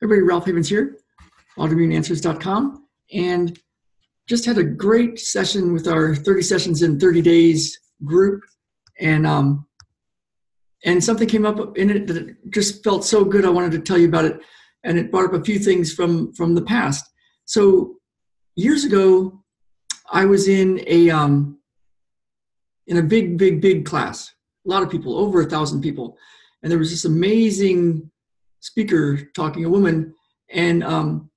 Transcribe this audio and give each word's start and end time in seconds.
Everybody, 0.00 0.22
Ralph 0.22 0.46
Havens 0.46 0.68
here, 0.68 0.96
autoimmuneanswers.com, 1.58 2.86
and 3.14 3.58
just 4.28 4.44
had 4.44 4.56
a 4.56 4.62
great 4.62 5.18
session 5.18 5.72
with 5.72 5.88
our 5.88 6.14
30 6.14 6.42
sessions 6.42 6.82
in 6.82 7.00
30 7.00 7.20
days 7.20 7.80
group, 8.04 8.42
and 9.00 9.26
um, 9.26 9.66
and 10.84 11.02
something 11.02 11.26
came 11.26 11.44
up 11.44 11.76
in 11.76 11.90
it 11.90 12.06
that 12.06 12.36
just 12.52 12.84
felt 12.84 13.04
so 13.04 13.24
good. 13.24 13.44
I 13.44 13.48
wanted 13.48 13.72
to 13.72 13.80
tell 13.80 13.98
you 13.98 14.06
about 14.06 14.24
it, 14.24 14.40
and 14.84 14.96
it 14.98 15.10
brought 15.10 15.24
up 15.24 15.40
a 15.40 15.44
few 15.44 15.58
things 15.58 15.92
from 15.92 16.32
from 16.32 16.54
the 16.54 16.62
past. 16.62 17.04
So 17.44 17.96
years 18.54 18.84
ago, 18.84 19.42
I 20.12 20.26
was 20.26 20.46
in 20.46 20.80
a 20.86 21.10
um, 21.10 21.58
in 22.86 22.98
a 22.98 23.02
big, 23.02 23.36
big, 23.36 23.60
big 23.60 23.84
class, 23.84 24.32
a 24.64 24.70
lot 24.70 24.84
of 24.84 24.90
people, 24.90 25.18
over 25.18 25.40
a 25.40 25.50
thousand 25.50 25.82
people, 25.82 26.16
and 26.62 26.70
there 26.70 26.78
was 26.78 26.90
this 26.90 27.04
amazing 27.04 28.08
speaker 28.60 29.18
talking, 29.34 29.64
a 29.64 29.70
woman, 29.70 30.14
and 30.50 30.82
um, 30.82 31.30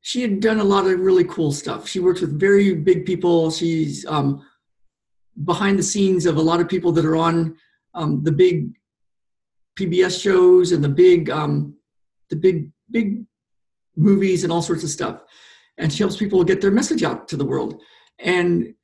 she 0.00 0.20
had 0.20 0.40
done 0.40 0.60
a 0.60 0.64
lot 0.64 0.86
of 0.86 1.00
really 1.00 1.24
cool 1.24 1.50
stuff. 1.52 1.88
She 1.88 2.00
works 2.00 2.20
with 2.20 2.38
very 2.38 2.74
big 2.74 3.06
people. 3.06 3.50
She's 3.50 4.04
um, 4.06 4.46
behind 5.44 5.78
the 5.78 5.82
scenes 5.82 6.26
of 6.26 6.36
a 6.36 6.42
lot 6.42 6.60
of 6.60 6.68
people 6.68 6.92
that 6.92 7.04
are 7.04 7.16
on 7.16 7.56
um, 7.94 8.22
the 8.22 8.32
big 8.32 8.74
PBS 9.78 10.22
shows 10.22 10.72
and 10.72 10.84
the 10.84 10.88
big, 10.88 11.30
um, 11.30 11.74
the 12.30 12.36
big, 12.36 12.70
big 12.90 13.24
movies 13.96 14.44
and 14.44 14.52
all 14.52 14.62
sorts 14.62 14.84
of 14.84 14.90
stuff. 14.90 15.22
And 15.78 15.92
she 15.92 16.02
helps 16.02 16.16
people 16.16 16.44
get 16.44 16.60
their 16.60 16.70
message 16.70 17.02
out 17.02 17.26
to 17.28 17.36
the 17.36 17.44
world. 17.44 17.80
And 18.18 18.74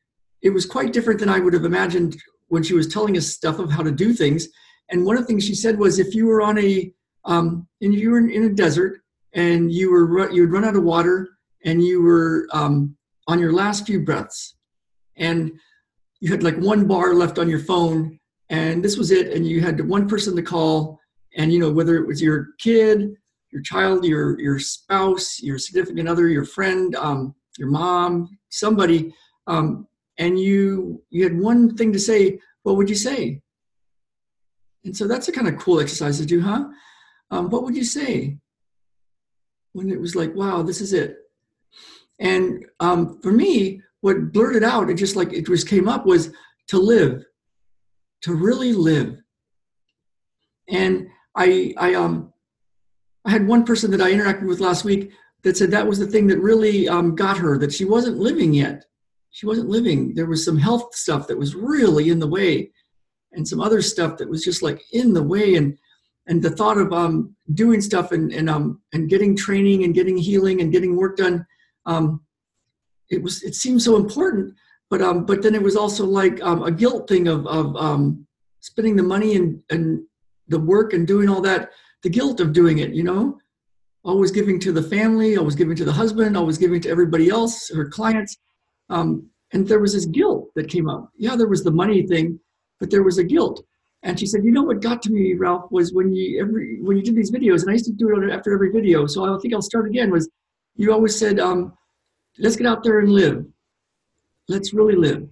it 0.43 0.51
was 0.51 0.66
quite 0.66 0.93
different 0.93 1.21
than 1.21 1.29
I 1.29 1.38
would 1.38 1.52
have 1.52 1.65
imagined 1.65 2.16
when 2.49 2.62
she 2.62 2.74
was 2.74 2.88
telling 2.88 3.16
us 3.16 3.29
stuff 3.29 3.59
of 3.59 3.71
how 3.71 3.83
to 3.83 3.93
do 3.93 4.12
things. 4.12 4.49
And 4.91 5.05
one 5.05 5.17
of 5.17 5.23
the 5.23 5.27
things 5.27 5.45
she 5.45 5.55
said 5.55 5.79
was, 5.79 5.99
if 5.99 6.15
you 6.15 6.27
were 6.27 6.43
on 6.43 6.59
a, 6.59 6.93
um, 7.25 7.67
and 7.80 7.95
you 7.95 8.11
were 8.11 8.19
in, 8.19 8.30
in, 8.30 8.45
a 8.45 8.49
desert 8.49 9.01
and 9.35 9.71
you 9.71 9.91
were 9.91 10.30
you 10.32 10.43
would 10.43 10.52
run 10.52 10.65
out 10.65 10.77
of 10.77 10.82
water 10.82 11.29
and 11.65 11.85
you 11.85 12.02
were 12.02 12.49
um, 12.52 12.97
on 13.29 13.38
your 13.38 13.52
last 13.52 13.87
few 13.87 14.01
breaths, 14.01 14.57
and 15.16 15.52
you 16.21 16.30
had 16.30 16.43
like 16.43 16.57
one 16.57 16.87
bar 16.87 17.15
left 17.15 17.38
on 17.38 17.49
your 17.49 17.59
phone, 17.59 18.19
and 18.49 18.82
this 18.82 18.97
was 18.97 19.10
it, 19.10 19.32
and 19.32 19.47
you 19.47 19.60
had 19.60 19.87
one 19.87 20.09
person 20.09 20.35
to 20.37 20.43
call, 20.43 20.99
and 21.37 21.52
you 21.52 21.59
know 21.59 21.71
whether 21.71 21.97
it 21.97 22.07
was 22.07 22.23
your 22.23 22.49
kid, 22.59 23.13
your 23.52 23.63
child, 23.63 24.04
your 24.04 24.41
your 24.41 24.59
spouse, 24.59 25.41
your 25.43 25.59
significant 25.59 26.09
other, 26.09 26.29
your 26.29 26.45
friend, 26.45 26.97
um, 26.97 27.35
your 27.59 27.69
mom, 27.69 28.29
somebody, 28.49 29.13
um, 29.47 29.87
and 30.19 30.38
you 30.38 31.02
you 31.10 31.23
had 31.23 31.38
one 31.38 31.77
thing 31.77 31.93
to 31.93 31.99
say. 31.99 32.38
What 32.63 32.77
would 32.77 32.91
you 32.91 32.95
say? 32.95 33.41
And 34.84 34.96
so 34.96 35.06
that's 35.06 35.28
a 35.28 35.32
kind 35.32 35.48
of 35.48 35.59
cool 35.59 35.80
exercise 35.80 36.18
to 36.18 36.26
do, 36.26 36.40
huh? 36.40 36.64
Um, 37.30 37.50
what 37.50 37.64
would 37.64 37.76
you 37.76 37.84
say 37.84 38.38
when 39.73 39.90
it 39.90 40.00
was 40.00 40.16
like, 40.16 40.34
wow, 40.34 40.62
this 40.62 40.80
is 40.80 40.92
it? 40.92 41.16
And 42.18 42.66
um, 42.80 43.20
for 43.23 43.32
me, 43.32 43.82
what 44.01 44.32
blurted 44.32 44.62
out, 44.62 44.90
it 44.90 44.95
just 44.95 45.16
like 45.16 45.32
it 45.32 45.46
just 45.46 45.68
came 45.68 45.88
up 45.88 46.06
was 46.06 46.32
to 46.68 46.78
live, 46.78 47.24
to 48.23 48.34
really 48.34 48.73
live. 48.73 49.16
And 50.68 51.08
I, 51.34 51.74
I, 51.76 51.95
um, 51.95 52.32
I 53.24 53.30
had 53.30 53.46
one 53.46 53.64
person 53.64 53.90
that 53.90 54.01
I 54.01 54.12
interacted 54.12 54.46
with 54.46 54.60
last 54.60 54.84
week 54.84 55.12
that 55.42 55.56
said 55.56 55.70
that 55.70 55.86
was 55.86 55.98
the 55.98 56.06
thing 56.06 56.26
that 56.28 56.38
really 56.38 56.88
um, 56.88 57.14
got 57.14 57.38
her, 57.38 57.58
that 57.58 57.73
she 57.73 57.84
wasn't 57.84 58.18
living 58.18 58.52
yet. 58.54 58.84
She 59.30 59.46
wasn't 59.46 59.68
living. 59.68 60.14
There 60.14 60.26
was 60.26 60.45
some 60.45 60.58
health 60.58 60.95
stuff 60.95 61.26
that 61.28 61.38
was 61.38 61.54
really 61.54 62.10
in 62.10 62.18
the 62.18 62.26
way 62.26 62.73
and 63.32 63.46
some 63.46 63.60
other 63.60 63.80
stuff 63.82 64.16
that 64.19 64.28
was 64.28 64.44
just 64.44 64.62
like 64.62 64.82
in 64.92 65.12
the 65.12 65.22
way 65.22 65.54
and 65.56 65.78
and 66.26 66.42
the 66.42 66.50
thought 66.50 66.78
of 66.78 66.92
um, 66.92 67.34
doing 67.54 67.81
stuff 67.81 68.12
and 68.12 68.32
and 68.32 68.48
um 68.48 68.81
and 68.92 69.09
getting 69.09 69.36
training 69.36 69.84
and 69.84 69.94
getting 69.94 70.16
healing 70.16 70.60
and 70.60 70.72
getting 70.72 70.97
work 70.97 71.16
done 71.16 71.44
um, 71.86 72.20
it 73.10 73.22
was 73.22 73.42
it 73.42 73.54
seemed 73.54 73.82
so 73.82 73.97
important 73.97 74.54
but 74.88 75.02
um 75.02 75.24
but 75.24 75.42
then 75.42 75.54
it 75.54 75.62
was 75.62 75.76
also 75.76 76.04
like 76.04 76.40
um, 76.42 76.62
a 76.62 76.70
guilt 76.70 77.08
thing 77.08 77.28
of 77.28 77.46
of 77.46 77.76
um, 77.76 78.26
spending 78.60 78.96
the 78.96 79.02
money 79.02 79.36
and 79.36 79.62
and 79.70 80.02
the 80.48 80.58
work 80.58 80.92
and 80.92 81.06
doing 81.06 81.28
all 81.28 81.40
that 81.40 81.70
the 82.02 82.10
guilt 82.10 82.40
of 82.40 82.52
doing 82.52 82.78
it 82.78 82.94
you 82.94 83.02
know? 83.02 83.36
Always 84.02 84.30
giving 84.30 84.58
to 84.60 84.72
the 84.72 84.82
family 84.82 85.36
always 85.36 85.54
giving 85.54 85.76
to 85.76 85.84
the 85.84 85.92
husband 85.92 86.36
always 86.36 86.58
giving 86.58 86.80
to 86.80 86.88
everybody 86.88 87.28
else 87.28 87.70
her 87.74 87.88
clients 87.88 88.38
um, 88.88 89.28
and 89.52 89.69
there 89.69 89.80
was 89.80 89.92
this 89.92 90.06
guilt 90.06 90.48
that 90.54 90.69
came 90.69 90.88
up. 90.88 91.10
Yeah 91.16 91.36
there 91.36 91.48
was 91.48 91.62
the 91.62 91.70
money 91.70 92.06
thing 92.06 92.40
but 92.80 92.91
there 92.91 93.02
was 93.02 93.18
a 93.18 93.24
guilt. 93.24 93.62
And 94.02 94.18
she 94.18 94.26
said, 94.26 94.44
you 94.44 94.50
know 94.50 94.62
what 94.62 94.80
got 94.80 95.02
to 95.02 95.12
me, 95.12 95.34
Ralph, 95.34 95.70
was 95.70 95.92
when 95.92 96.12
you 96.12 96.41
every 96.41 96.80
when 96.80 96.96
you 96.96 97.02
did 97.02 97.14
these 97.14 97.30
videos, 97.30 97.60
and 97.60 97.70
I 97.70 97.74
used 97.74 97.84
to 97.84 97.92
do 97.92 98.08
it 98.16 98.32
after 98.32 98.52
every 98.54 98.70
video. 98.70 99.06
So 99.06 99.24
I 99.24 99.38
think 99.38 99.52
I'll 99.52 99.60
start 99.60 99.86
again. 99.86 100.10
Was 100.10 100.28
you 100.76 100.90
always 100.90 101.16
said, 101.16 101.38
um, 101.38 101.74
let's 102.38 102.56
get 102.56 102.66
out 102.66 102.82
there 102.82 103.00
and 103.00 103.10
live. 103.10 103.44
Let's 104.48 104.72
really 104.72 104.96
live, 104.96 105.28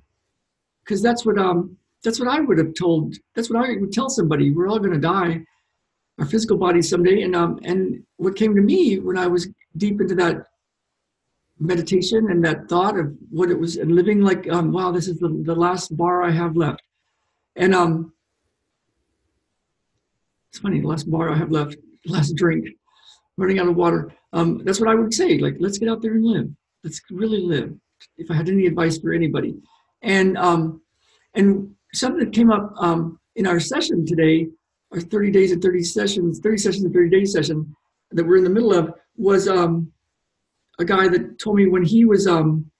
because 0.84 1.03
that's 1.03 1.25
what 1.25 1.38
um 1.38 1.78
that's 2.04 2.20
what 2.20 2.28
I 2.28 2.41
would 2.41 2.58
have 2.58 2.75
told. 2.75 3.16
That's 3.34 3.48
what 3.48 3.64
I 3.64 3.76
would 3.76 3.91
tell 3.91 4.10
somebody. 4.10 4.53
We're 4.53 4.69
all 4.69 4.78
going 4.78 4.92
to 4.92 5.00
die, 5.00 5.41
our 6.19 6.26
physical 6.26 6.58
bodies 6.58 6.91
someday. 6.91 7.22
And 7.22 7.34
um 7.34 7.58
and 7.64 8.04
what 8.19 8.37
came 8.37 8.54
to 8.54 8.60
me 8.60 8.98
when 8.98 9.16
I 9.16 9.28
was 9.28 9.48
deep 9.78 9.98
into 9.98 10.14
that 10.16 10.44
meditation 11.60 12.31
and 12.31 12.44
that 12.44 12.69
thought 12.69 12.98
of 12.98 13.16
what 13.31 13.50
it 13.50 13.58
was 13.58 13.76
and 13.76 13.92
living 13.92 14.20
like 14.20 14.48
um, 14.48 14.70
wow 14.70 14.92
this 14.92 15.08
is 15.08 15.19
the, 15.19 15.28
the 15.44 15.54
last 15.54 15.97
bar 15.97 16.22
i 16.22 16.31
have 16.31 16.56
left 16.56 16.81
and 17.58 17.74
um, 17.74 18.12
it's 20.50 20.60
funny, 20.60 20.80
the 20.80 20.86
last 20.86 21.10
bar 21.10 21.30
I 21.30 21.36
have 21.36 21.50
left, 21.50 21.76
last 22.06 22.34
drink, 22.36 22.69
running 23.36 23.58
out 23.58 23.69
of 23.69 23.76
water. 23.76 24.12
Um, 24.32 24.62
that's 24.64 24.80
what 24.80 24.88
I 24.88 24.94
would 24.94 25.12
say. 25.12 25.38
Like, 25.38 25.56
let's 25.58 25.78
get 25.78 25.88
out 25.88 26.00
there 26.00 26.14
and 26.14 26.24
live. 26.24 26.48
Let's 26.84 27.00
really 27.10 27.42
live. 27.42 27.74
If 28.16 28.30
I 28.30 28.34
had 28.34 28.48
any 28.48 28.66
advice 28.66 28.98
for 28.98 29.12
anybody, 29.12 29.56
and 30.02 30.38
um, 30.38 30.80
and 31.34 31.74
something 31.92 32.24
that 32.24 32.32
came 32.32 32.52
up 32.52 32.72
um, 32.78 33.19
in 33.34 33.46
our 33.46 33.58
session 33.58 34.06
today, 34.06 34.46
our 34.92 35.00
30 35.00 35.30
days 35.32 35.52
and 35.52 35.60
30 35.60 35.82
sessions, 35.82 36.38
30 36.38 36.58
sessions 36.58 36.84
and 36.84 36.94
30 36.94 37.10
days 37.10 37.32
session 37.32 37.75
that 38.12 38.25
we're 38.25 38.36
in 38.36 38.44
the 38.44 38.50
middle 38.50 38.72
of, 38.72 38.94
was 39.16 39.48
um, 39.48 39.92
a 40.78 40.84
guy 40.84 41.08
that 41.08 41.38
told 41.40 41.56
me 41.56 41.66
when 41.66 41.82
he 41.82 42.04
was 42.04 42.28
um, 42.28 42.70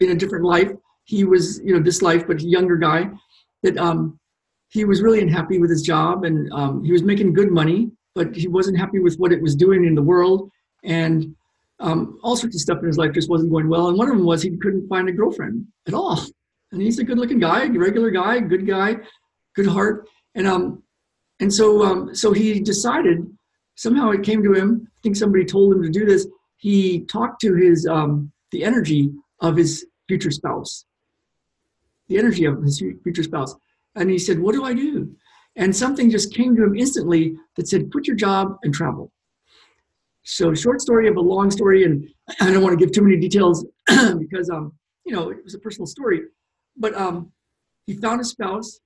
in 0.00 0.10
a 0.10 0.14
different 0.14 0.44
life, 0.44 0.70
he 1.06 1.24
was 1.24 1.60
you 1.64 1.72
know 1.74 1.82
this 1.82 2.02
life 2.02 2.26
but 2.26 2.40
younger 2.40 2.76
guy 2.76 3.10
that 3.62 3.76
um, 3.78 4.18
he 4.68 4.84
was 4.84 5.02
really 5.02 5.20
unhappy 5.20 5.58
with 5.58 5.70
his 5.70 5.82
job 5.82 6.24
and 6.24 6.52
um, 6.52 6.84
he 6.84 6.92
was 6.92 7.02
making 7.02 7.32
good 7.32 7.50
money 7.50 7.90
but 8.16 8.34
he 8.34 8.48
wasn't 8.48 8.78
happy 8.78 8.98
with 8.98 9.16
what 9.18 9.30
it 9.30 9.40
was 9.40 9.54
doing 9.54 9.84
in 9.84 9.94
the 9.94 10.02
world. 10.02 10.50
And 10.82 11.36
um, 11.78 12.18
all 12.22 12.34
sorts 12.34 12.56
of 12.56 12.62
stuff 12.62 12.78
in 12.80 12.86
his 12.86 12.96
life 12.96 13.12
just 13.12 13.28
wasn't 13.28 13.52
going 13.52 13.68
well. 13.68 13.88
And 13.88 13.98
one 13.98 14.08
of 14.08 14.16
them 14.16 14.24
was 14.24 14.42
he 14.42 14.56
couldn't 14.56 14.88
find 14.88 15.08
a 15.08 15.12
girlfriend 15.12 15.66
at 15.86 15.94
all. 15.94 16.18
And 16.72 16.82
he's 16.82 16.98
a 16.98 17.04
good 17.04 17.18
looking 17.18 17.38
guy 17.38 17.68
regular 17.68 18.10
guy 18.10 18.40
good 18.40 18.66
guy 18.66 18.96
good 19.54 19.68
heart. 19.68 20.08
And 20.34 20.46
um 20.48 20.82
and 21.38 21.52
so 21.52 21.84
um 21.84 22.14
so 22.14 22.32
he 22.32 22.58
decided 22.60 23.24
somehow 23.76 24.10
it 24.10 24.24
came 24.24 24.42
to 24.42 24.52
him 24.52 24.82
i 24.84 24.98
think 25.02 25.14
somebody 25.14 25.44
told 25.44 25.72
him 25.74 25.82
to 25.82 25.90
do 25.90 26.04
this 26.04 26.26
he 26.56 27.04
talked 27.04 27.40
to 27.42 27.54
his 27.54 27.86
um 27.86 28.32
the 28.50 28.64
energy 28.64 29.10
of 29.40 29.56
his 29.56 29.86
future 30.08 30.30
spouse 30.30 30.86
the 32.08 32.18
energy 32.18 32.44
of 32.44 32.62
his 32.62 32.82
future 33.02 33.22
spouse. 33.22 33.54
And 33.94 34.10
he 34.10 34.18
said, 34.18 34.38
What 34.38 34.54
do 34.54 34.64
I 34.64 34.74
do? 34.74 35.14
And 35.56 35.74
something 35.74 36.10
just 36.10 36.34
came 36.34 36.54
to 36.56 36.64
him 36.64 36.76
instantly 36.76 37.36
that 37.56 37.68
said, 37.68 37.90
Quit 37.90 38.06
your 38.06 38.16
job 38.16 38.56
and 38.62 38.72
travel. 38.72 39.10
So, 40.22 40.54
short 40.54 40.80
story 40.80 41.08
of 41.08 41.16
a 41.16 41.20
long 41.20 41.50
story, 41.50 41.84
and 41.84 42.08
I 42.40 42.52
don't 42.52 42.62
want 42.62 42.78
to 42.78 42.84
give 42.84 42.94
too 42.94 43.02
many 43.02 43.16
details 43.16 43.64
because, 43.86 44.50
um, 44.50 44.72
you 45.04 45.14
know, 45.14 45.30
it 45.30 45.42
was 45.44 45.54
a 45.54 45.58
personal 45.58 45.86
story. 45.86 46.22
But 46.76 46.94
um, 46.94 47.32
he 47.86 47.94
found 47.94 48.20
a 48.20 48.24
spouse, 48.24 48.80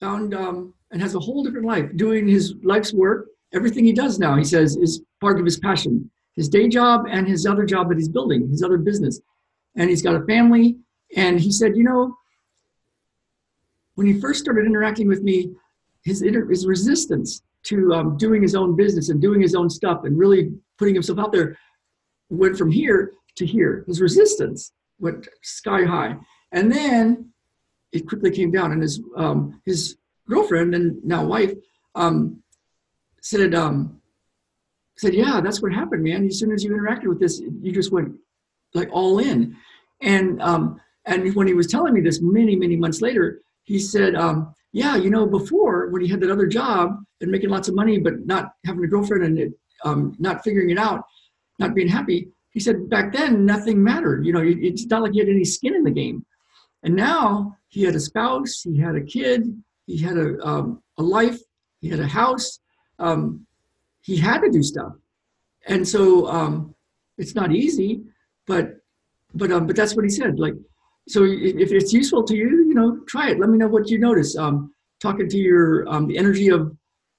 found, 0.00 0.34
um, 0.34 0.74
and 0.90 1.00
has 1.00 1.14
a 1.14 1.20
whole 1.20 1.44
different 1.44 1.66
life 1.66 1.94
doing 1.96 2.26
his 2.26 2.54
life's 2.62 2.92
work. 2.92 3.26
Everything 3.52 3.84
he 3.84 3.92
does 3.92 4.18
now, 4.18 4.36
he 4.36 4.44
says, 4.44 4.76
is 4.76 5.02
part 5.20 5.38
of 5.38 5.44
his 5.44 5.58
passion 5.58 6.10
his 6.38 6.48
day 6.48 6.68
job 6.68 7.04
and 7.10 7.26
his 7.26 7.44
other 7.46 7.66
job 7.66 7.88
that 7.88 7.98
he's 7.98 8.08
building, 8.08 8.48
his 8.48 8.62
other 8.62 8.78
business. 8.78 9.20
And 9.74 9.90
he's 9.90 10.02
got 10.02 10.14
a 10.14 10.24
family. 10.24 10.76
And 11.16 11.40
he 11.40 11.50
said, 11.50 11.76
You 11.76 11.82
know, 11.82 12.14
when 13.98 14.06
he 14.06 14.20
first 14.20 14.38
started 14.38 14.64
interacting 14.64 15.08
with 15.08 15.24
me, 15.24 15.50
his, 16.04 16.22
inter- 16.22 16.48
his 16.48 16.68
resistance 16.68 17.42
to 17.64 17.92
um, 17.92 18.16
doing 18.16 18.40
his 18.40 18.54
own 18.54 18.76
business 18.76 19.08
and 19.08 19.20
doing 19.20 19.40
his 19.40 19.56
own 19.56 19.68
stuff 19.68 20.04
and 20.04 20.16
really 20.16 20.52
putting 20.78 20.94
himself 20.94 21.18
out 21.18 21.32
there 21.32 21.58
went 22.30 22.56
from 22.56 22.70
here 22.70 23.14
to 23.34 23.44
here. 23.44 23.82
His 23.88 24.00
resistance 24.00 24.70
went 25.00 25.26
sky 25.42 25.82
high. 25.82 26.14
And 26.52 26.70
then 26.70 27.32
it 27.90 28.06
quickly 28.06 28.30
came 28.30 28.52
down. 28.52 28.70
And 28.70 28.80
his, 28.80 29.02
um, 29.16 29.60
his 29.64 29.96
girlfriend 30.28 30.76
and 30.76 31.04
now 31.04 31.24
wife 31.24 31.54
um, 31.96 32.40
said, 33.20 33.52
um, 33.52 34.00
said, 34.96 35.12
yeah, 35.12 35.40
that's 35.40 35.60
what 35.60 35.72
happened, 35.72 36.04
man. 36.04 36.24
As 36.24 36.38
soon 36.38 36.52
as 36.52 36.62
you 36.62 36.70
interacted 36.70 37.08
with 37.08 37.18
this, 37.18 37.40
you 37.40 37.72
just 37.72 37.90
went 37.90 38.12
like 38.74 38.90
all 38.92 39.18
in. 39.18 39.56
And, 40.00 40.40
um, 40.40 40.80
and 41.04 41.34
when 41.34 41.48
he 41.48 41.54
was 41.54 41.66
telling 41.66 41.94
me 41.94 42.00
this 42.00 42.20
many, 42.22 42.54
many 42.54 42.76
months 42.76 43.00
later, 43.00 43.40
he 43.68 43.78
said, 43.78 44.14
um, 44.14 44.54
yeah, 44.72 44.96
you 44.96 45.10
know, 45.10 45.26
before 45.26 45.90
when 45.90 46.00
he 46.00 46.08
had 46.08 46.20
that 46.22 46.30
other 46.30 46.46
job 46.46 46.96
and 47.20 47.30
making 47.30 47.50
lots 47.50 47.68
of 47.68 47.74
money, 47.74 47.98
but 47.98 48.24
not 48.24 48.52
having 48.64 48.82
a 48.82 48.86
girlfriend 48.86 49.24
and 49.24 49.38
it, 49.38 49.52
um, 49.84 50.16
not 50.18 50.42
figuring 50.42 50.70
it 50.70 50.78
out, 50.78 51.04
not 51.58 51.74
being 51.74 51.86
happy, 51.86 52.28
he 52.48 52.60
said 52.60 52.88
back 52.88 53.12
then 53.12 53.44
nothing 53.44 53.84
mattered. 53.84 54.24
You 54.24 54.32
know, 54.32 54.42
it's 54.42 54.86
not 54.86 55.02
like 55.02 55.12
he 55.12 55.18
had 55.18 55.28
any 55.28 55.44
skin 55.44 55.74
in 55.74 55.84
the 55.84 55.90
game. 55.90 56.24
And 56.82 56.96
now 56.96 57.58
he 57.68 57.82
had 57.82 57.94
a 57.94 58.00
spouse, 58.00 58.62
he 58.62 58.78
had 58.78 58.94
a 58.96 59.02
kid, 59.02 59.42
he 59.84 59.98
had 59.98 60.16
a, 60.16 60.42
um, 60.42 60.82
a 60.96 61.02
life, 61.02 61.38
he 61.82 61.90
had 61.90 62.00
a 62.00 62.06
house. 62.06 62.60
Um, 62.98 63.46
he 64.00 64.16
had 64.16 64.38
to 64.38 64.50
do 64.50 64.62
stuff. 64.62 64.94
And 65.66 65.86
so 65.86 66.26
um, 66.26 66.74
it's 67.18 67.34
not 67.34 67.52
easy, 67.52 68.00
but 68.46 68.76
but 69.34 69.52
um, 69.52 69.66
but 69.66 69.76
that's 69.76 69.94
what 69.94 70.06
he 70.06 70.10
said. 70.10 70.38
Like, 70.38 70.54
so 71.08 71.24
if 71.24 71.72
it's 71.72 71.92
useful 71.92 72.22
to 72.24 72.36
you, 72.36 72.66
you 72.68 72.74
know, 72.74 73.00
try 73.06 73.30
it. 73.30 73.40
Let 73.40 73.48
me 73.48 73.58
know 73.58 73.68
what 73.68 73.88
you 73.88 73.98
notice. 73.98 74.36
Um, 74.36 74.72
talking 75.00 75.28
to 75.28 75.38
your 75.38 75.88
um, 75.88 76.06
the 76.06 76.18
energy 76.18 76.48
of 76.48 76.76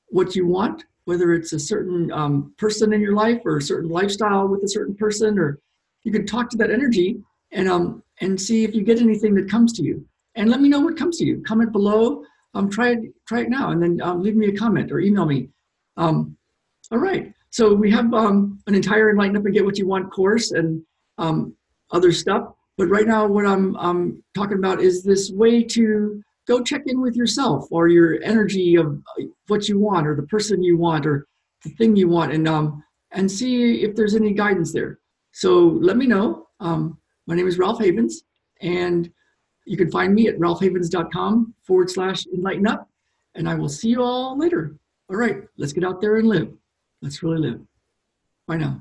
what 0.10 0.36
you 0.36 0.46
want, 0.46 0.86
whether 1.06 1.34
it's 1.34 1.54
a 1.54 1.60
certain 1.60 2.12
um, 2.12 2.54
person 2.58 2.94
in 2.94 3.02
your 3.02 3.14
life 3.14 3.42
or 3.46 3.58
a 3.58 3.62
certain 3.62 3.90
lifestyle 3.90 4.48
with 4.48 4.64
a 4.64 4.68
certain 4.68 4.96
person, 4.96 5.40
or 5.40 5.60
you 6.04 6.12
can 6.12 6.26
talk 6.26 6.50
to 6.52 6.58
that 6.58 6.72
energy 6.72 7.18
and 7.52 7.68
um 7.68 8.04
and 8.22 8.40
see 8.40 8.64
if 8.64 8.76
you 8.76 8.84
get 8.84 9.02
anything 9.02 9.34
that 9.34 9.50
comes 9.50 9.74
to 9.74 9.84
you. 9.84 10.06
And 10.36 10.50
let 10.50 10.62
me 10.62 10.70
know 10.70 10.82
what 10.82 10.98
comes 10.98 11.18
to 11.18 11.26
you. 11.26 11.42
Comment 11.46 11.72
below. 11.72 12.24
Um, 12.54 12.70
try 12.70 12.90
it 12.92 13.00
try 13.28 13.42
it 13.42 13.50
now, 13.50 13.72
and 13.72 13.82
then 13.82 14.02
um, 14.02 14.22
leave 14.22 14.36
me 14.36 14.48
a 14.48 14.56
comment 14.56 14.92
or 14.92 15.00
email 15.00 15.26
me. 15.26 15.50
Um, 15.98 16.38
all 16.92 17.00
right. 17.00 17.34
So 17.52 17.74
we 17.74 17.90
have 17.92 18.14
um, 18.14 18.60
an 18.68 18.76
entire 18.76 19.10
Enlighten 19.10 19.38
Up 19.38 19.46
and 19.46 19.54
Get 19.54 19.66
What 19.66 19.78
You 19.80 19.88
Want 19.88 20.12
course 20.12 20.52
and 20.52 20.84
um, 21.18 21.56
other 21.92 22.12
stuff. 22.12 22.54
But 22.80 22.88
right 22.88 23.06
now, 23.06 23.28
what 23.28 23.46
I'm 23.46 23.76
um, 23.76 24.24
talking 24.34 24.58
about 24.58 24.80
is 24.80 25.04
this 25.04 25.32
way 25.32 25.64
to 25.64 26.24
go 26.48 26.64
check 26.64 26.84
in 26.86 27.02
with 27.02 27.14
yourself 27.14 27.68
or 27.72 27.90
your 27.90 28.24
energy 28.24 28.78
of 28.78 29.04
what 29.48 29.68
you 29.68 29.78
want 29.78 30.08
or 30.08 30.16
the 30.16 30.24
person 30.24 30.64
you 30.64 30.78
want 30.78 31.06
or 31.06 31.28
the 31.66 31.72
thing 31.72 31.98
you 31.98 32.08
want 32.08 32.32
and 32.32 32.48
um, 32.48 32.82
and 33.12 33.30
see 33.30 33.84
if 33.84 33.98
there's 33.98 34.16
any 34.16 34.32
guidance 34.32 34.72
there. 34.72 35.00
So 35.34 35.78
let 35.82 35.98
me 35.98 36.08
know. 36.08 36.48
Um, 36.62 36.98
my 37.28 37.36
name 37.36 37.50
is 37.50 37.58
Ralph 37.58 37.82
Havens, 37.82 38.24
and 38.62 39.12
you 39.66 39.76
can 39.76 39.92
find 39.92 40.16
me 40.16 40.30
at 40.30 40.40
ralphhavens.com 40.40 41.54
forward 41.64 41.90
slash 41.90 42.26
enlighten 42.28 42.66
up. 42.66 42.88
And 43.36 43.50
I 43.50 43.56
will 43.56 43.68
see 43.68 43.90
you 43.90 44.02
all 44.02 44.38
later. 44.38 44.74
All 45.10 45.18
right, 45.18 45.42
let's 45.58 45.74
get 45.74 45.84
out 45.84 46.00
there 46.00 46.16
and 46.16 46.30
live. 46.30 46.54
Let's 47.02 47.22
really 47.24 47.40
live. 47.40 47.60
Bye 48.48 48.56
now. 48.56 48.80